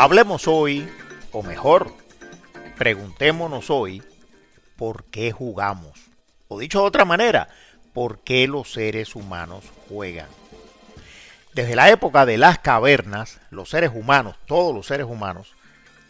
[0.00, 0.88] Hablemos hoy,
[1.32, 1.92] o mejor,
[2.78, 4.00] preguntémonos hoy,
[4.76, 5.98] ¿por qué jugamos?
[6.46, 7.48] O dicho de otra manera,
[7.92, 10.28] ¿por qué los seres humanos juegan?
[11.52, 15.56] Desde la época de las cavernas, los seres humanos, todos los seres humanos,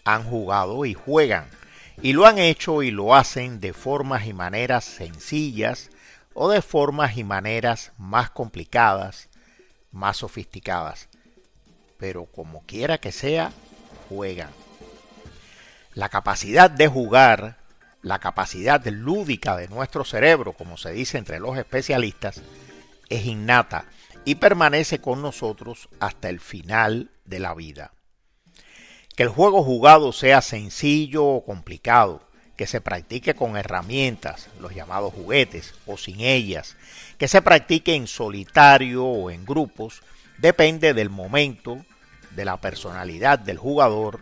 [0.04, 1.48] han jugado y juegan.
[2.02, 5.88] Y lo han hecho y lo hacen de formas y maneras sencillas
[6.34, 9.30] o de formas y maneras más complicadas,
[9.92, 11.08] más sofisticadas.
[11.96, 13.50] Pero como quiera que sea,
[14.08, 14.50] juegan.
[15.94, 17.58] La capacidad de jugar,
[18.02, 22.40] la capacidad lúdica de nuestro cerebro, como se dice entre los especialistas,
[23.08, 23.86] es innata
[24.24, 27.92] y permanece con nosotros hasta el final de la vida.
[29.16, 35.14] Que el juego jugado sea sencillo o complicado, que se practique con herramientas, los llamados
[35.14, 36.76] juguetes, o sin ellas,
[37.16, 40.02] que se practique en solitario o en grupos,
[40.38, 41.84] depende del momento,
[42.38, 44.20] de la personalidad del jugador,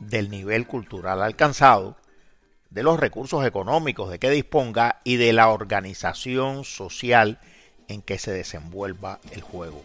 [0.00, 1.94] del nivel cultural alcanzado,
[2.70, 7.38] de los recursos económicos de que disponga y de la organización social
[7.86, 9.82] en que se desenvuelva el juego.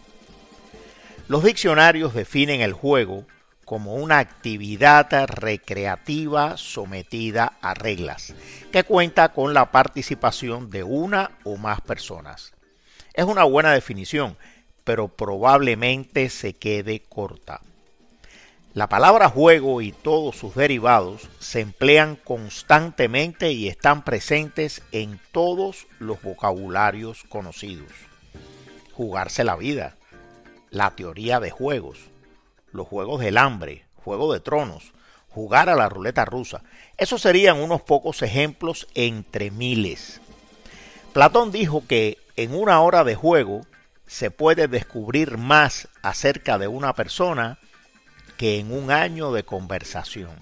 [1.28, 3.26] Los diccionarios definen el juego
[3.66, 8.32] como una actividad recreativa sometida a reglas,
[8.72, 12.54] que cuenta con la participación de una o más personas.
[13.12, 14.38] Es una buena definición,
[14.90, 17.60] pero probablemente se quede corta.
[18.74, 25.86] La palabra juego y todos sus derivados se emplean constantemente y están presentes en todos
[26.00, 27.92] los vocabularios conocidos.
[28.92, 29.94] Jugarse la vida,
[30.70, 32.10] la teoría de juegos,
[32.72, 34.92] los juegos del hambre, juego de tronos,
[35.28, 36.64] jugar a la ruleta rusa.
[36.96, 40.20] Esos serían unos pocos ejemplos entre miles.
[41.12, 43.60] Platón dijo que en una hora de juego
[44.10, 47.60] se puede descubrir más acerca de una persona
[48.36, 50.32] que en un año de conversación.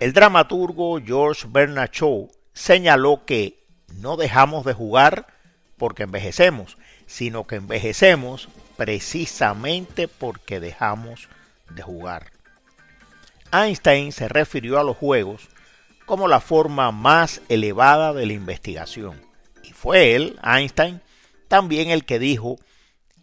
[0.00, 3.64] El dramaturgo George Bernard Shaw señaló que
[3.94, 5.28] no dejamos de jugar
[5.76, 11.28] porque envejecemos, sino que envejecemos precisamente porque dejamos
[11.70, 12.32] de jugar.
[13.52, 15.48] Einstein se refirió a los juegos
[16.06, 19.22] como la forma más elevada de la investigación.
[19.62, 21.00] Y fue él, Einstein,
[21.52, 22.58] también el que dijo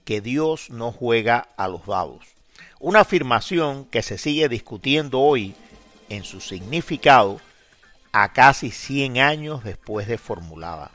[0.05, 2.19] que Dios no juega a los dados.
[2.79, 5.55] Una afirmación que se sigue discutiendo hoy
[6.09, 7.41] en su significado
[8.11, 10.91] a casi 100 años después de formulada.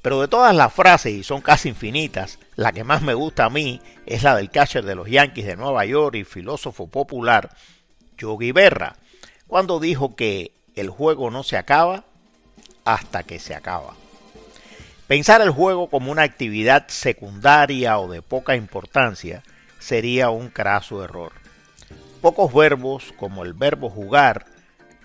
[0.00, 3.50] Pero de todas las frases, y son casi infinitas, la que más me gusta a
[3.50, 7.50] mí es la del catcher de los Yankees de Nueva York y filósofo popular
[8.16, 8.94] Yogi Berra,
[9.48, 12.04] cuando dijo que el juego no se acaba
[12.84, 13.96] hasta que se acaba.
[15.08, 19.42] Pensar el juego como una actividad secundaria o de poca importancia
[19.78, 21.32] sería un craso error.
[22.20, 24.44] Pocos verbos, como el verbo jugar,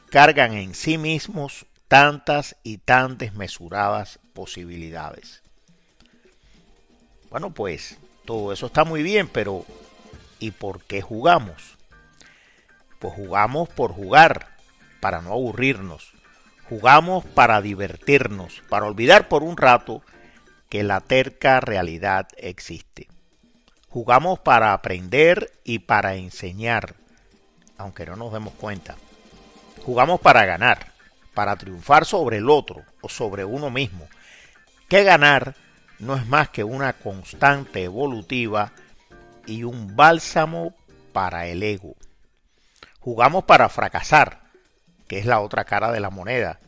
[0.09, 5.41] cargan en sí mismos tantas y tan desmesuradas posibilidades.
[7.29, 9.65] Bueno, pues todo eso está muy bien, pero
[10.37, 11.77] ¿y por qué jugamos?
[12.99, 14.49] Pues jugamos por jugar,
[14.99, 16.11] para no aburrirnos.
[16.69, 20.01] Jugamos para divertirnos, para olvidar por un rato
[20.69, 23.07] que la terca realidad existe.
[23.89, 26.95] Jugamos para aprender y para enseñar,
[27.77, 28.95] aunque no nos demos cuenta.
[29.85, 30.93] Jugamos para ganar,
[31.33, 34.07] para triunfar sobre el otro o sobre uno mismo.
[34.87, 35.55] Que ganar
[35.99, 38.71] no es más que una constante evolutiva
[39.45, 40.73] y un bálsamo
[41.11, 41.95] para el ego.
[42.99, 44.42] Jugamos para fracasar,
[45.07, 46.59] que es la otra cara de la moneda.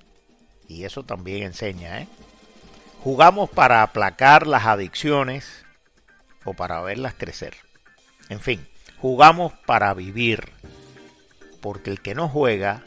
[0.68, 2.07] Y eso también enseña, ¿eh?
[3.03, 5.63] Jugamos para aplacar las adicciones
[6.44, 7.56] o para verlas crecer.
[8.29, 10.51] En fin, jugamos para vivir,
[11.62, 12.83] porque el que no juega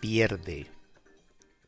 [0.00, 0.73] pierde.